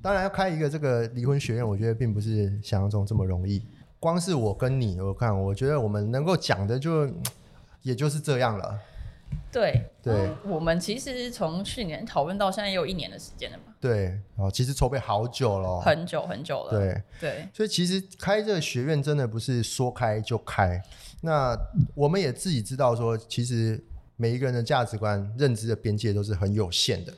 [0.01, 3.65] 当然要开一个这个离婚学院，我觉得并不是想象中这么容易。
[3.99, 7.11] 光是我跟你，我看我觉得我们能够讲的就
[7.81, 8.79] 也就是这样了。
[9.51, 13.73] 对对，我们其实从去年讨论到现在也有一年的时间了嘛。
[13.81, 16.71] 对，哦，其实筹备好久了，很久很久了。
[16.71, 20.79] 对对，所以其实开这个学院真的不是说开就开。
[21.21, 21.57] 那
[21.95, 23.83] 我们也自己知道说，其实
[24.17, 27.11] 每一个人的价值观、认知的边界都是很有限的。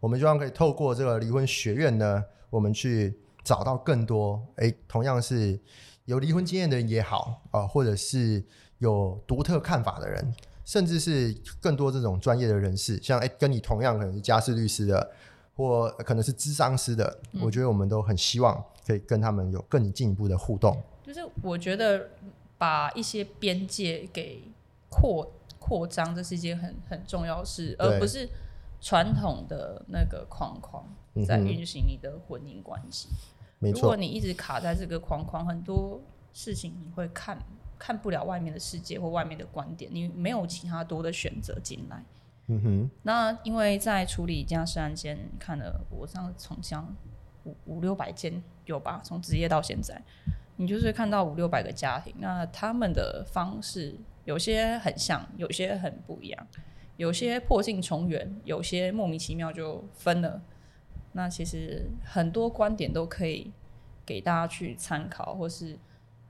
[0.00, 5.58] 我们希望可以透过这个离婚学院呢，我们去找到更多哎，同样是
[6.06, 8.42] 有离婚经验的人也好啊，或者是
[8.78, 10.34] 有独特看法的人。
[10.68, 15.10] 甚至是更多这种专业的人士，像哎，跟你同样可能是家事律师的，
[15.56, 20.78] 或可能是智商师的，我觉得我们都很希望可以跟他们有更进一步的互动。
[21.02, 22.10] 就是我觉得
[22.58, 24.44] 把一些边界给
[24.90, 28.28] 扩扩张，这是一件很很重要的事，而不是
[28.78, 30.84] 传统的那个框框
[31.26, 33.08] 在运行你的婚姻关系。
[33.58, 36.02] 没错，如果你一直卡在这个框框，很多
[36.34, 37.38] 事情你会看。
[37.78, 42.04] 看不了外面的世界或外面的观点，你没有其他多的选择进来。
[42.48, 42.90] 嗯哼。
[43.02, 46.94] 那因为在处理家事案件，看了我上从像
[47.44, 50.02] 五五六百件有吧，从职业到现在，
[50.56, 56.46] 你就是看到五六百个家庭，那他们的方式有些很像，有些很不一样，
[56.96, 60.42] 有些破镜重圆，有些莫名其妙就分了。
[61.12, 63.52] 那其实很多观点都可以
[64.04, 65.78] 给大家去参考，或是。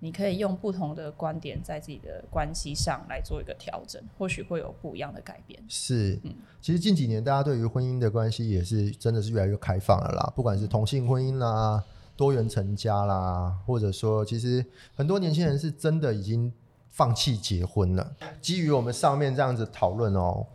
[0.01, 5.61] 你可以用不同的观点在自己的关系上来做一个调整，或许会有不一样的改变。
[5.69, 11.83] 是，嗯，其实近几年大家对于婚姻的关系也是真的是越来越开放了啦，不管是同性婚姻啦、
[12.17, 16.53] 多元成家啦，或者说其实很多年轻人是真的已经
[16.89, 18.13] 放弃结婚了。
[18.41, 20.47] 基于我们上面这样子讨论哦，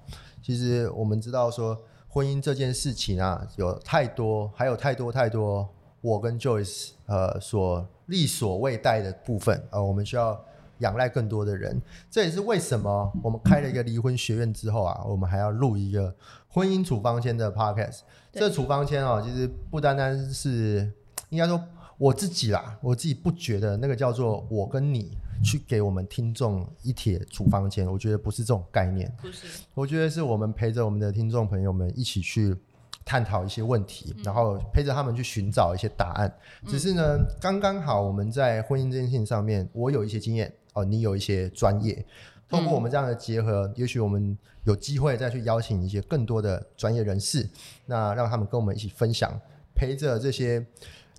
[0.42, 1.78] 其实我们知道说
[2.08, 5.68] 婚姻这件事情啊，有太多，还有太多太多。
[6.04, 10.38] 我跟 Joyce 呃所力所未逮的部分呃，我们需要
[10.80, 11.82] 仰赖更多的人。
[12.12, 16.14] 这也是为什么我们开了一个离婚学院之后啊，我们还要录一个
[16.50, 18.02] 婚姻处方签的 Podcast。
[18.34, 20.92] 这处方签哦，其实不单单是
[21.30, 21.64] 应该说
[21.98, 29.10] 我自己啦，我自己不觉得那个叫做我跟你去给我们听众一帖处方签，我觉得不是这种概念。
[29.22, 32.58] 不是，我觉得是我们陪着我们的听众朋友们一起去。
[33.06, 36.34] 探讨一些问题，然后陪着他们去寻找一些答案。
[36.68, 42.06] 只是呢，刚刚好我们在婚姻这件事情上面，我有一些经验哦，你有一些专业。
[42.50, 47.50] 通过我们这样的结合，也许我们有机会再去邀请一些更多的专业人士，
[47.88, 49.32] 那让他们跟我们一起分享，
[49.74, 50.64] 陪着这些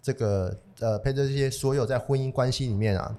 [0.00, 3.16] 这个呃，陪着这些所有在婚姻关系里面啊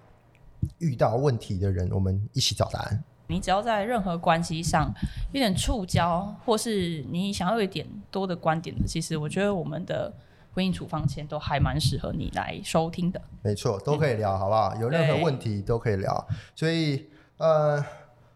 [0.78, 3.04] 遇到问题的人，我们一起找答案。
[3.28, 4.94] 你只要在任何关系上
[5.34, 10.14] 有点触礁，或是你想要有一点多的观点的，其实我觉得我们的
[10.54, 13.22] 婚姻处方签都还蛮适合你来收听的。
[13.42, 14.76] 没错，都可以聊，好不好？
[14.76, 16.28] 有任何问题都可以聊。
[16.56, 17.08] 所以，
[17.38, 17.84] 呃，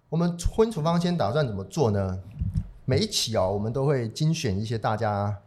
[0.09, 2.19] 我们婚姻处方签打算怎么做呢？
[2.85, 5.37] 每一期哦，我们都会精选一些大家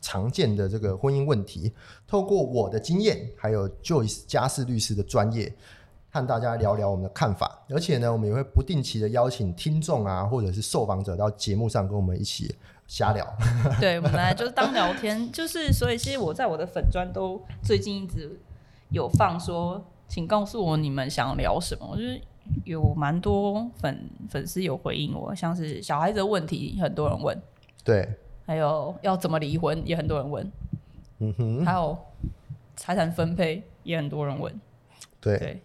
[0.00, 1.72] 常见的这个婚姻问题，
[2.06, 5.52] 透过我的经验，还有 Joyce 家事律师的专业。
[6.20, 12.54] 和大家聊聊我们的看法，而且呢，我们也会不定期的邀请听众啊，或者是受访者到节目上跟我们一起
[12.86, 13.26] 瞎聊。
[13.80, 18.38] 对，本来就是当聊天，就是所以其实我在我的粉砖都最近一直
[18.90, 21.96] 有放说，请告诉我你们想聊什么。
[21.96, 22.20] 就是
[22.64, 27.38] 有蛮多粉粉丝有回应我，像是小孩子的问题，很多人问。
[27.84, 28.08] 对。
[28.46, 30.50] 还有要怎么离婚，也很多人问。
[31.18, 31.66] 嗯哼。
[31.66, 31.96] 还有
[32.74, 34.58] 财产分配，也很多人问。
[35.20, 35.62] 对。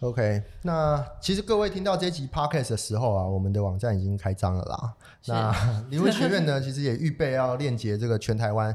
[0.00, 4.94] OK，那其实各位听到这集 Podcast 的时候啊，我们的网站已经开张了啦。
[5.26, 8.74] 那 离婚学院呢，其实也预备要链接这个全台湾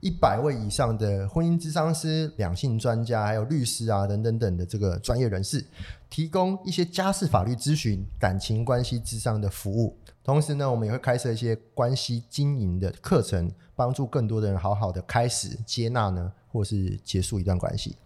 [0.00, 5.64] 一百位以上的婚姻咨商师、两性专家，还有律师啊等等等的这个专业人士，
[6.10, 9.96] 提供一些家事法律咨询、感情关系咨商的服务。
[10.24, 17.96] 同时呢，我们也会开设一些关系经营的课程，帮助更多的人好好的开始接纳呢，或是结束一段关系。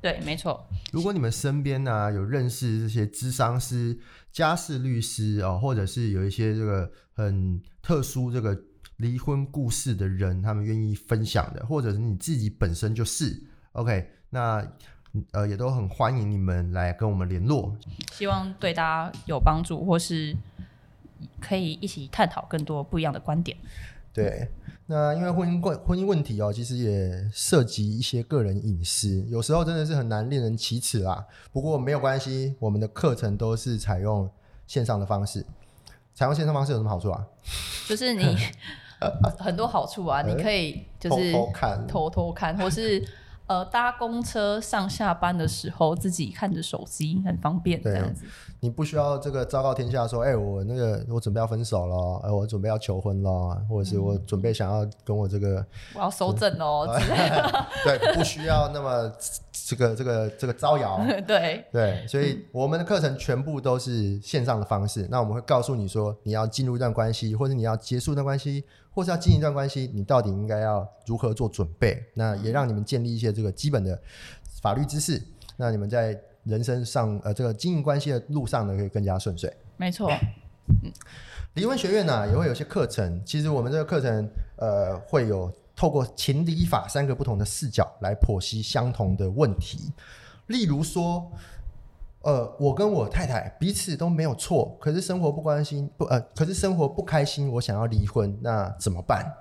[0.00, 0.64] 对，没错。
[0.92, 3.98] 如果你们身边呢有认识这些智商师、
[4.30, 8.56] 家事律师哦，或者是有一些这个很特殊这个
[8.98, 13.42] 离婚故事的人，他们愿意分享的，或者是你自己本身就是
[13.72, 14.64] OK，那
[15.32, 17.76] 呃也都很欢迎你们来跟我们联络。
[18.12, 20.36] 希望对大家有帮助，或是
[21.40, 23.56] 可以一起探讨更多不一样的观点。
[24.12, 24.48] 对。
[24.88, 31.26] 那因为婚姻问婚姻问题哦，其实也涉及一些个人隐私，有时候真的是很难令人启齿啦。
[31.52, 34.30] 不过没有关系，我们的课程都是采用
[34.66, 35.44] 线上的方式。
[36.14, 37.26] 采用线上方式有什么好处啊？
[37.88, 38.36] 就是你
[39.38, 43.04] 很多好处啊，你可以就是偷偷看偷偷看，或是
[43.46, 48.24] 呃搭公车上下班的时候自己看着手机，很方便这对样子。
[48.60, 57.66] 你不需要这个昭告天下说，哎、我那个我准备要分手了，哎、我准备要求婚了，或者是我准备想要跟我这个，我要收整哦之类的。
[57.84, 59.12] 对，不需要那么
[59.52, 61.00] 这个这个这个招摇。
[61.26, 65.06] 对，对，所以我们的课程全部都是线上的方式。
[65.10, 68.64] 那我们会告诉你说，你要进入一段关系，或者你要结束一段关系，
[68.96, 72.02] 或是要经营一段关系，你到底应该要如何做准备？
[72.14, 74.00] 那也让你们建立一些这个基本的
[74.62, 75.22] 法律知识。
[75.58, 79.54] 那你们在人生上，呃，这个经营关系的路上呢，可以更加顺遂。
[79.76, 80.10] 没错，
[81.52, 83.20] 离婚学院呢、也会有些课程。
[83.22, 84.26] 其实我们这个课程，
[84.56, 89.92] 呃，会有透过情理法三个不同的视角来剖析相同的问题。
[90.46, 91.30] 例如说，
[92.26, 99.32] 呃，我跟我太太彼此都没有错，可是生活不关心，不呃，可是生活不开心，我想要离婚，那怎么办？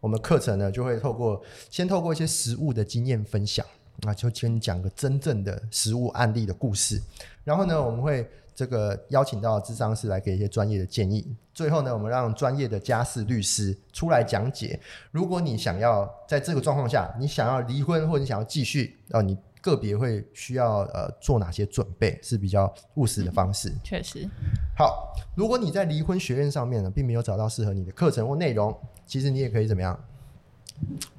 [0.00, 3.66] 我们课程呢就会透过先透过一些实物的经验分享，
[4.06, 6.98] 啊，就先讲个真正的实物案例的故事，
[7.44, 11.36] 然后呢，我们会这个邀请到智商师来给一些专业的建议。
[11.52, 14.80] 最后呢，我们让专业的家事律师出来讲解。
[15.10, 23.72] 如果你想要在这个状况下，你想要离婚或者你想要继续，哦、你个别会需要呃做哪些准备是比较务实的方式。
[23.82, 24.28] 确实，
[24.76, 29.98] 好，如果你在离婚学院上面呢，并没有找到适合你的课程或内容，其实你也可以怎么样？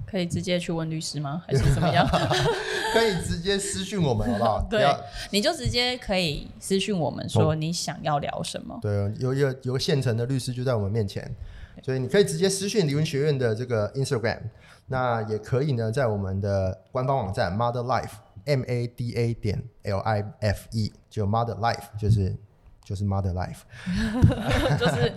[0.05, 1.41] 可以直接去问律师吗？
[1.47, 2.07] 还是怎么样？
[2.93, 4.61] 可以直接私讯我们，好不好？
[4.69, 4.85] 对，
[5.31, 8.77] 你就直接可以私讯我们说你想要聊什么。
[8.81, 11.33] 对，有一个有个现成的律师就在我们面前，
[11.81, 14.39] 所以你可以直接私讯离婚学院的这个 Instagram，
[14.87, 18.11] 那也可以呢，在我们的官方网站 Mother Life
[18.45, 22.35] M A D A 点 L I F E，就 Mother Life 就是
[22.83, 23.61] 就是 Mother Life，
[24.77, 25.13] 就是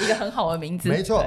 [0.00, 0.88] 一个很好的名字。
[0.88, 1.24] 没错。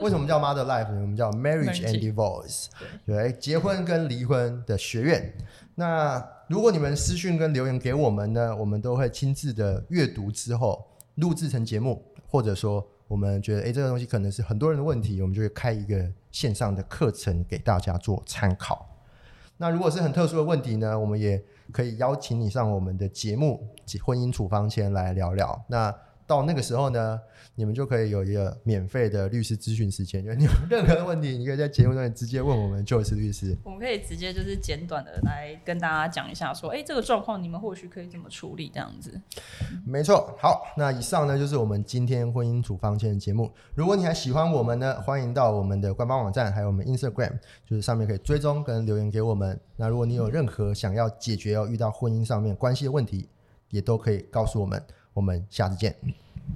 [0.00, 1.00] 为什么叫 Mother Life 呢？
[1.00, 2.66] 我们叫 Marriage and Divorce，
[3.06, 5.32] 对，结婚跟离婚的学院。
[5.76, 10.84] 那如果你们私讯跟留言给我们呢，我们都会亲自的阅读之后
[11.14, 18.84] 录制成节目，或者说我们觉得诶这个东西可能是很多人的问题，我们就会开一个线上的课程给大家做参考。
[19.58, 21.42] 那如果是很特殊的问题呢，我们也
[21.72, 23.68] 可以邀请你上我们的节目
[24.04, 25.64] 《婚姻处方签》来聊聊。
[25.68, 25.94] 那
[26.28, 27.18] 到那个时候呢，
[27.54, 33.56] 你们就可以有一个免费的律师咨询时间，就是你有任何的问题，你可以在节目上面直接问我们 Joyce 律师。
[33.64, 39.18] 我们可以直接就是简短的来跟大家讲一下，说，哎、这个状况你们或许可以怎么处理，这样子。
[39.86, 43.50] 没错，好，那以上呢就是我们今天婚姻处方签的节目。
[43.74, 49.58] 如果你还喜欢我们呢，欢迎到我们的官方网站，还有我们 Instagram，就是上面可以追踪跟留言给我们。
[49.76, 53.30] 那如果你有任何想要解决要遇到婚姻上面关系的问题，
[53.70, 54.82] 也都可以告诉我们。
[55.12, 55.94] 我们下次见。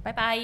[0.03, 0.37] 拜拜。